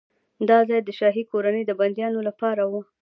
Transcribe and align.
دا 0.49 0.57
ځای 0.69 0.81
د 0.83 0.89
شاهي 0.99 1.23
کورنۍ 1.31 1.63
د 1.65 1.71
بندیانو 1.79 2.19
لپاره 2.29 2.63
و. 2.71 2.73